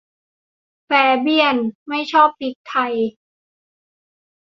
[0.85, 0.89] แฟ
[1.21, 1.57] เบี้ยน
[1.87, 2.93] ไม่ชอบพริกไทย